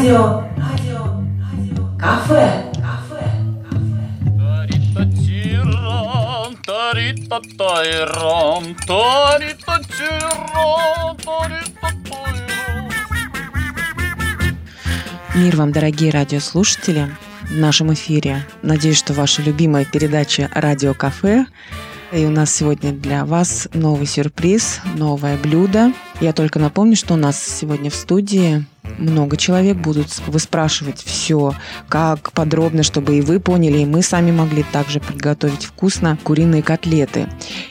Радио, 0.00 0.44
радио, 0.56 1.04
радио. 1.52 1.98
Кафе, 1.98 2.64
Мир 15.34 15.56
вам, 15.56 15.72
дорогие 15.72 16.10
радиослушатели! 16.10 17.14
В 17.42 17.58
нашем 17.58 17.92
эфире, 17.92 18.46
надеюсь, 18.62 18.96
что 18.96 19.12
ваша 19.12 19.42
любимая 19.42 19.84
передача 19.84 20.48
«Радио 20.54 20.94
Кафе». 20.94 21.44
И 22.10 22.24
у 22.24 22.30
нас 22.30 22.54
сегодня 22.54 22.92
для 22.92 23.26
вас 23.26 23.68
новый 23.74 24.06
сюрприз, 24.06 24.80
новое 24.96 25.36
блюдо. 25.36 25.92
Я 26.22 26.32
только 26.32 26.58
напомню, 26.58 26.96
что 26.96 27.12
у 27.12 27.18
нас 27.18 27.38
сегодня 27.38 27.90
в 27.90 27.94
студии 27.94 28.64
много 29.00 29.36
человек 29.36 29.76
будут 29.76 30.06
выспрашивать 30.26 31.02
все, 31.02 31.54
как 31.88 32.32
подробно, 32.32 32.82
чтобы 32.82 33.18
и 33.18 33.20
вы 33.20 33.40
поняли, 33.40 33.78
и 33.78 33.86
мы 33.86 34.02
сами 34.02 34.30
могли 34.30 34.62
также 34.62 35.00
приготовить 35.00 35.64
вкусно 35.64 36.18
куриные 36.22 36.62
котлеты. 36.62 37.26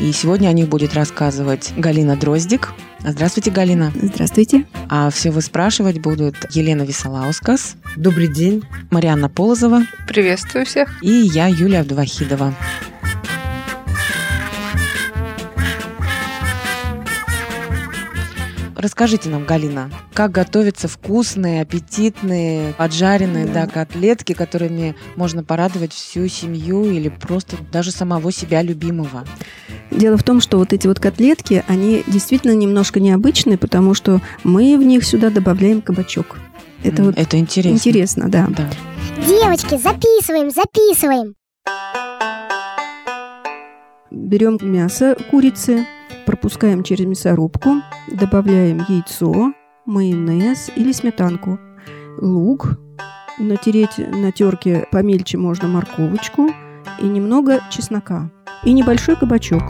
И 0.00 0.12
сегодня 0.12 0.48
о 0.48 0.52
них 0.52 0.68
будет 0.68 0.94
рассказывать 0.94 1.72
Галина 1.76 2.16
Дроздик. 2.16 2.72
Здравствуйте, 3.00 3.50
Галина. 3.50 3.92
Здравствуйте. 3.94 4.66
А 4.88 5.10
все 5.10 5.30
выспрашивать 5.30 6.00
будут 6.00 6.36
Елена 6.50 6.82
Висолаускас, 6.82 7.76
Добрый 7.96 8.28
день. 8.28 8.62
Марианна 8.90 9.28
Полозова 9.28 9.82
Приветствую 10.06 10.66
всех. 10.66 11.02
и 11.02 11.10
я, 11.10 11.46
Юлия 11.46 11.80
Абдувахидова. 11.80 12.54
Расскажите 18.80 19.28
нам, 19.28 19.44
Галина, 19.44 19.90
как 20.14 20.32
готовятся 20.32 20.88
вкусные, 20.88 21.60
аппетитные, 21.60 22.72
поджаренные 22.72 23.44
да. 23.44 23.66
котлетки, 23.66 24.32
которыми 24.32 24.96
можно 25.16 25.44
порадовать 25.44 25.92
всю 25.92 26.28
семью 26.28 26.86
или 26.86 27.10
просто 27.10 27.56
даже 27.70 27.90
самого 27.90 28.32
себя 28.32 28.62
любимого? 28.62 29.26
Дело 29.90 30.16
в 30.16 30.22
том, 30.22 30.40
что 30.40 30.56
вот 30.56 30.72
эти 30.72 30.86
вот 30.86 30.98
котлетки, 30.98 31.62
они 31.68 32.02
действительно 32.06 32.54
немножко 32.54 33.00
необычные, 33.00 33.58
потому 33.58 33.92
что 33.92 34.22
мы 34.44 34.78
в 34.78 34.82
них 34.82 35.04
сюда 35.04 35.28
добавляем 35.28 35.82
кабачок. 35.82 36.38
Это 36.82 37.02
вот 37.02 37.18
Это 37.18 37.38
интересно. 37.38 37.74
интересно, 37.74 38.30
да. 38.30 38.48
Да. 38.48 38.70
Девочки, 39.26 39.76
записываем, 39.76 40.50
записываем. 40.50 41.34
Берем 44.10 44.58
мясо 44.62 45.18
курицы, 45.30 45.84
пропускаем 46.26 46.82
через 46.82 47.06
мясорубку, 47.06 47.82
добавляем 48.08 48.84
яйцо, 48.88 49.52
майонез 49.86 50.70
или 50.76 50.92
сметанку, 50.92 51.58
лук, 52.18 52.78
натереть 53.38 53.98
на 53.98 54.32
терке 54.32 54.86
помельче 54.90 55.38
можно 55.38 55.68
морковочку 55.68 56.50
и 57.00 57.06
немного 57.06 57.60
чеснока 57.70 58.30
и 58.64 58.72
небольшой 58.72 59.16
кабачок. 59.16 59.62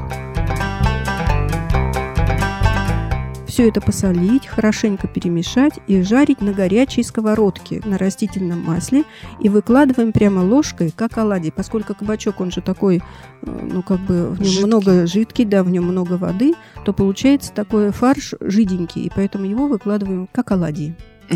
Все 3.50 3.66
это 3.68 3.80
посолить, 3.80 4.46
хорошенько 4.46 5.08
перемешать 5.08 5.72
и 5.88 6.02
жарить 6.02 6.40
на 6.40 6.52
горячей 6.52 7.02
сковородке 7.02 7.82
на 7.84 7.98
растительном 7.98 8.62
масле 8.62 9.02
и 9.40 9.48
выкладываем 9.48 10.12
прямо 10.12 10.38
ложкой, 10.44 10.92
как 10.94 11.18
оладьи, 11.18 11.50
поскольку 11.50 11.96
кабачок, 11.96 12.40
он 12.40 12.52
же 12.52 12.60
такой, 12.60 12.98
э, 13.42 13.68
ну, 13.72 13.82
как 13.82 13.98
бы 14.02 14.28
в 14.28 14.40
нем 14.40 14.48
Жидкий. 14.48 14.66
много 14.66 15.06
жидкий, 15.08 15.44
да, 15.44 15.64
в 15.64 15.70
нем 15.70 15.82
много 15.82 16.12
воды, 16.12 16.54
то 16.84 16.92
получается 16.92 17.50
такой 17.52 17.90
фарш 17.90 18.34
жиденький, 18.40 19.02
и 19.02 19.10
поэтому 19.12 19.46
его 19.46 19.66
выкладываем 19.66 20.28
как 20.30 20.52
оладьи. 20.52 20.94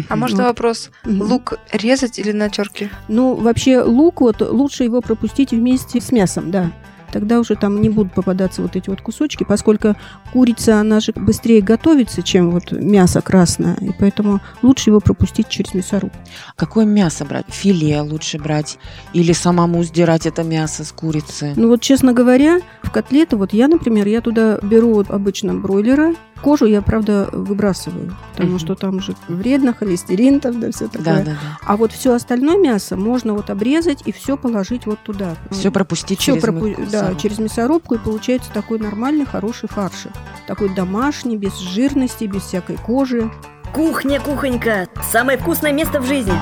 А 0.08 0.14
можно 0.14 0.44
Вот. 0.44 0.48
вопрос? 0.50 0.92
Лук 1.04 1.58
резать 1.72 2.20
или 2.20 2.30
на 2.30 2.48
терке? 2.48 2.90
Ну, 3.08 3.34
вообще 3.34 3.80
лук, 3.82 4.20
вот 4.20 4.40
лучше 4.40 4.84
его 4.84 5.00
пропустить 5.00 5.50
вместе 5.50 6.00
с 6.00 6.12
мясом, 6.12 6.52
да. 6.52 6.70
Тогда 7.14 7.38
уже 7.38 7.54
там 7.54 7.80
не 7.80 7.90
будут 7.90 8.12
попадаться 8.12 8.60
вот 8.60 8.74
эти 8.74 8.90
вот 8.90 9.00
кусочки, 9.00 9.44
поскольку 9.44 9.94
курица, 10.32 10.80
она 10.80 10.98
же 10.98 11.12
быстрее 11.14 11.62
готовится, 11.62 12.24
чем 12.24 12.50
вот 12.50 12.72
мясо 12.72 13.20
красное, 13.20 13.76
и 13.76 13.92
поэтому 13.96 14.40
лучше 14.62 14.90
его 14.90 14.98
пропустить 14.98 15.48
через 15.48 15.74
мясорубку. 15.74 16.18
Какое 16.56 16.84
мясо 16.84 17.24
брать? 17.24 17.46
Филе 17.46 18.00
лучше 18.00 18.38
брать 18.38 18.78
или 19.12 19.32
самому 19.32 19.84
сдирать 19.84 20.26
это 20.26 20.42
мясо 20.42 20.82
с 20.82 20.90
курицы? 20.90 21.52
Ну 21.54 21.68
вот, 21.68 21.82
честно 21.82 22.12
говоря, 22.12 22.58
в 22.82 22.90
котлеты, 22.90 23.36
вот 23.36 23.52
я, 23.52 23.68
например, 23.68 24.08
я 24.08 24.20
туда 24.20 24.58
беру 24.60 24.94
вот 24.94 25.10
обычно 25.10 25.54
бройлера, 25.54 26.16
кожу 26.44 26.66
я, 26.66 26.82
правда, 26.82 27.28
выбрасываю, 27.32 28.14
потому 28.32 28.50
Мгм. 28.50 28.58
что 28.58 28.74
там 28.74 29.00
же 29.00 29.14
вредно, 29.28 29.72
холестерин 29.72 30.40
там, 30.40 30.60
да, 30.60 30.70
все 30.70 30.88
такое. 30.88 31.02
Да, 31.04 31.16
да, 31.18 31.24
да. 31.32 31.58
А 31.64 31.76
вот 31.76 31.92
все 31.92 32.12
остальное 32.14 32.58
мясо 32.58 32.96
можно 32.96 33.32
вот 33.32 33.48
обрезать 33.50 34.02
и 34.04 34.12
все 34.12 34.36
положить 34.36 34.86
вот 34.86 34.98
туда. 35.02 35.36
Все 35.50 35.70
пропустить 35.70 36.20
Все 36.20 36.32
через 36.32 36.42
пропу- 36.44 36.74
мы- 36.78 36.86
да, 36.92 37.14
через 37.14 37.38
мясорубку, 37.38 37.94
и 37.94 37.98
получается 37.98 38.50
такой 38.52 38.78
нормальный, 38.78 39.24
хороший 39.26 39.68
фаршик. 39.68 40.12
Такой 40.46 40.68
домашний, 40.74 41.36
без 41.36 41.58
жирности, 41.58 42.24
без 42.24 42.42
всякой 42.42 42.76
кожи. 42.76 43.30
Кухня, 43.72 44.20
кухонька, 44.20 44.86
самое 45.10 45.38
вкусное 45.38 45.72
место 45.72 46.00
в 46.00 46.06
жизни. 46.06 46.34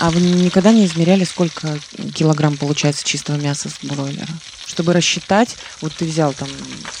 А 0.00 0.10
вы 0.10 0.20
никогда 0.20 0.72
не 0.72 0.86
измеряли, 0.86 1.24
сколько 1.24 1.78
килограмм 2.14 2.56
получается 2.56 3.04
чистого 3.04 3.36
мяса 3.36 3.68
с 3.68 3.84
бройлера? 3.84 4.28
Чтобы 4.64 4.94
рассчитать, 4.94 5.56
вот 5.82 5.92
ты 5.92 6.06
взял 6.06 6.32
там, 6.32 6.48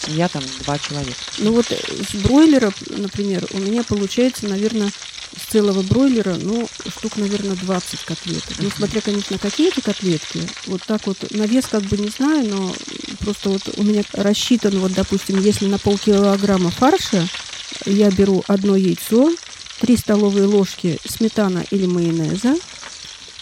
семья 0.06 0.28
там 0.28 0.42
два 0.64 0.78
человека. 0.78 1.16
Ну 1.38 1.52
вот 1.52 1.64
э, 1.70 1.76
с 1.76 2.14
бройлера, 2.16 2.70
например, 2.90 3.46
у 3.52 3.58
меня 3.58 3.84
получается, 3.84 4.46
наверное, 4.46 4.90
с 5.34 5.50
целого 5.50 5.80
бройлера, 5.80 6.34
ну, 6.34 6.68
штук, 6.94 7.16
наверное, 7.16 7.54
20 7.54 8.00
котлеток. 8.00 8.56
Ну, 8.58 8.68
смотря, 8.70 9.00
конечно, 9.00 9.38
какие 9.38 9.68
это 9.68 9.80
котлетки. 9.80 10.46
Вот 10.66 10.82
так 10.82 11.06
вот, 11.06 11.30
на 11.30 11.44
вес 11.44 11.66
как 11.70 11.84
бы 11.84 11.96
не 11.96 12.08
знаю, 12.08 12.46
но 12.48 12.74
просто 13.20 13.48
вот 13.48 13.62
у 13.78 13.82
меня 13.82 14.02
рассчитан, 14.12 14.78
вот, 14.78 14.92
допустим, 14.92 15.40
если 15.40 15.66
на 15.66 15.78
полкилограмма 15.78 16.70
фарша, 16.70 17.26
я 17.86 18.10
беру 18.10 18.44
одно 18.46 18.76
яйцо, 18.76 19.32
3 19.80 19.96
столовые 19.96 20.44
ложки 20.44 20.98
сметана 21.06 21.64
или 21.70 21.86
майонеза, 21.86 22.56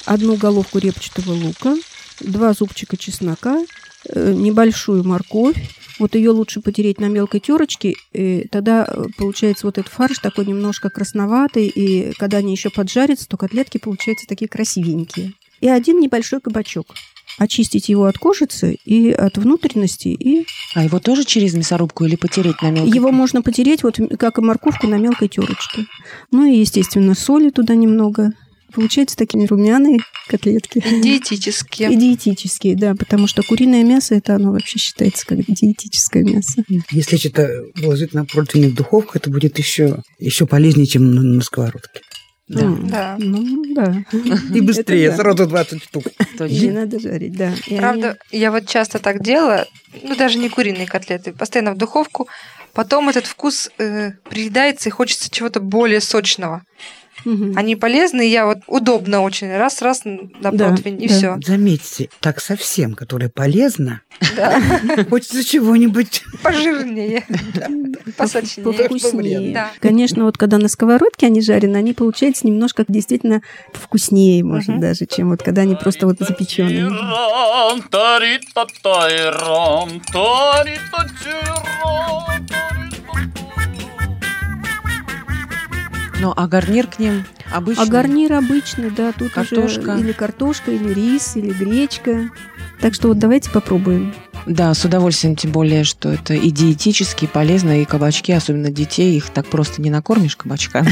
одну 0.09 0.37
головку 0.37 0.79
репчатого 0.79 1.33
лука, 1.33 1.77
два 2.21 2.53
зубчика 2.53 2.97
чеснока, 2.97 3.65
э, 4.09 4.33
небольшую 4.33 5.05
морковь, 5.05 5.57
вот 5.99 6.15
ее 6.15 6.31
лучше 6.31 6.61
потереть 6.61 7.01
на 7.01 7.07
мелкой 7.07 7.41
терочке, 7.41 7.95
и 8.13 8.47
тогда 8.51 8.85
э, 8.87 9.05
получается 9.17 9.67
вот 9.67 9.79
этот 9.79 9.93
фарш 9.93 10.19
такой 10.19 10.47
немножко 10.47 10.91
красноватый, 10.91 11.67
и 11.67 12.13
когда 12.19 12.39
они 12.39 12.53
еще 12.53 12.71
поджарятся, 12.71 13.29
то 13.29 13.37
котлетки 13.37 13.79
получаются 13.79 14.27
такие 14.27 14.49
красивенькие. 14.49 15.35
И 15.61 15.69
один 15.69 16.01
небольшой 16.01 16.41
кабачок. 16.41 16.87
Очистить 17.39 17.89
его 17.89 18.07
от 18.07 18.19
кожицы 18.19 18.79
и 18.85 19.11
от 19.11 19.39
внутренности, 19.39 20.09
и 20.09 20.47
А 20.75 20.85
его 20.85 20.99
тоже 20.99 21.25
через 21.25 21.55
мясорубку 21.55 22.05
или 22.05 22.17
потереть 22.17 22.63
на 22.63 22.71
мелкой? 22.71 22.93
его 22.93 23.13
можно 23.13 23.43
потереть, 23.43 23.83
вот 23.83 23.99
как 24.19 24.39
и 24.39 24.41
морковку, 24.41 24.87
на 24.87 24.97
мелкой 24.97 25.29
терочке. 25.29 25.87
Ну 26.31 26.45
и, 26.45 26.59
естественно, 26.59 27.15
соли 27.15 27.51
туда 27.51 27.75
немного. 27.75 28.33
Получаются 28.73 29.17
такие 29.17 29.47
румяные 29.47 29.99
котлетки. 30.29 30.79
И 30.79 31.01
Диетические. 31.01 31.95
диетические, 31.97 32.77
да, 32.77 32.95
потому 32.95 33.27
что 33.27 33.43
куриное 33.43 33.83
мясо, 33.83 34.15
это 34.15 34.35
оно 34.35 34.53
вообще 34.53 34.79
считается 34.79 35.27
как 35.27 35.39
диетическое 35.47 36.23
мясо. 36.23 36.63
Если 36.91 37.17
что-то 37.17 37.49
положить 37.81 38.13
на 38.15 38.25
противень 38.25 38.71
в 38.71 38.75
духовку, 38.75 39.13
это 39.17 39.31
будет 39.31 39.59
еще, 39.59 40.03
еще 40.19 40.47
полезнее, 40.47 40.87
чем 40.87 41.15
на, 41.15 41.23
на 41.23 41.41
сковородке. 41.41 42.01
Да, 42.49 42.63
Да. 42.83 43.17
Ну, 43.19 43.75
да. 43.75 44.05
И 44.55 44.61
быстрее, 44.61 45.07
Это 45.09 45.17
да. 45.19 45.23
сразу 45.23 45.47
20 45.47 45.83
штук. 45.85 46.05
Не 46.07 46.37
точно. 46.39 46.73
надо 46.73 46.99
жарить, 47.01 47.37
да. 47.37 47.53
И 47.67 47.71
они- 47.71 47.79
Правда, 47.79 48.17
я 48.31 48.51
вот 48.51 48.67
часто 48.67 48.99
так 48.99 49.23
делаю, 49.23 49.67
ну 50.03 50.17
даже 50.17 50.39
не 50.39 50.49
куриные 50.49 50.87
котлеты, 50.87 51.33
постоянно 51.33 51.73
в 51.75 51.77
духовку, 51.77 52.27
потом 52.73 53.09
этот 53.11 53.27
вкус 53.27 53.71
э, 53.79 54.13
приедается 54.31 54.89
и 54.89 54.93
хочется 54.93 55.29
чего-то 55.31 55.61
более 55.61 56.01
сочного. 56.01 56.63
Мгм. 57.25 57.55
Они 57.57 57.77
полезны, 57.77 58.27
и 58.27 58.31
я 58.31 58.47
вот 58.47 58.59
удобно 58.67 59.23
очень, 59.23 59.55
раз-раз 59.57 60.05
на 60.05 60.19
Да, 60.53 60.69
противень, 60.71 61.03
и 61.03 61.09
да. 61.09 61.15
все. 61.15 61.37
Заметьте, 61.45 62.09
так 62.21 62.41
совсем, 62.41 62.95
которое 62.95 63.29
полезно, 63.29 64.03
Да. 64.37 64.61
хочется 65.11 65.45
чего-нибудь. 65.45 66.23
Пожирнее, 66.43 67.25
посочнее. 68.17 69.53
Да. 69.53 69.71
Конечно, 69.81 70.25
вот 70.25 70.37
когда 70.39 70.59
на 70.59 70.69
сковородке 70.69 71.27
они 71.27 71.41
жарены, 71.41 71.77
они 71.77 71.93
получаются 71.93 72.47
немножко 72.47 72.85
действительно 72.87 73.43
вкуснее, 73.73 74.45
может, 74.45 74.69
Мгм. 74.69 74.81
даже, 74.81 75.07
чем 75.07 75.31
вот 75.31 75.43
когда 75.43 75.63
они 75.63 75.75
просто 75.75 76.07
вот 76.07 76.19
запеченные. 76.21 76.89
Ну, 86.21 86.33
а 86.37 86.49
гарнир 86.49 86.87
к 86.89 86.99
ним 86.99 87.25
обычно? 87.53 87.83
А 87.83 87.87
гарнир 87.87 88.33
обычный, 88.33 88.91
да, 88.91 89.13
тут 89.13 89.33
Картошка. 89.33 89.93
уже 89.93 90.01
или 90.01 90.13
картошка, 90.13 90.73
или 90.73 90.93
рис, 90.93 91.37
или 91.37 91.53
гречка. 91.53 92.31
Так 92.81 92.95
что 92.95 93.09
вот 93.09 93.19
давайте 93.19 93.51
попробуем. 93.51 94.15
Да, 94.47 94.73
с 94.73 94.85
удовольствием, 94.85 95.37
тем 95.37 95.53
более, 95.53 95.85
что 95.85 96.11
это 96.11 96.35
и 96.35 96.51
диетически, 96.51 97.25
и 97.25 97.29
полезно, 97.29 97.83
и 97.83 97.85
кабачки, 97.85 98.33
особенно 98.33 98.71
детей, 98.71 99.17
их 99.17 99.31
так 99.31 99.47
просто 99.47 99.83
не 99.83 99.91
накормишь 99.91 100.37
кабачка. 100.37 100.87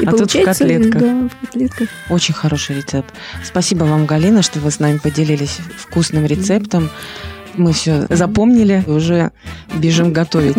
И 0.00 0.04
А 0.06 0.10
тут 0.10 0.32
в 0.32 0.44
котлетках. 0.44 1.88
Очень 2.08 2.34
хороший 2.34 2.76
рецепт. 2.76 3.14
Спасибо 3.44 3.84
вам, 3.84 4.06
Галина, 4.06 4.42
что 4.42 4.58
вы 4.60 4.70
с 4.70 4.80
нами 4.80 4.98
поделились 4.98 5.58
вкусным 5.76 6.26
рецептом. 6.26 6.90
Мы 7.54 7.72
все 7.72 8.06
запомнили, 8.08 8.84
и 8.86 8.90
уже 8.90 9.30
бежим 9.74 10.12
готовить. 10.12 10.56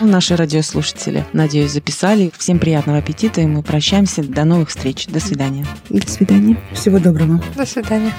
Наши 0.00 0.36
радиослушатели, 0.36 1.24
надеюсь, 1.32 1.72
записали. 1.72 2.32
Всем 2.36 2.58
приятного 2.58 2.98
аппетита, 2.98 3.40
и 3.40 3.46
мы 3.46 3.62
прощаемся. 3.62 4.22
До 4.22 4.44
новых 4.44 4.70
встреч. 4.70 5.06
До 5.06 5.20
свидания. 5.20 5.66
До 5.88 6.10
свидания. 6.10 6.56
Всего 6.72 6.98
доброго. 6.98 7.42
До 7.56 7.66
свидания. 7.66 8.12